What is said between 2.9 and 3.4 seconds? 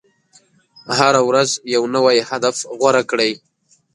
کړئ.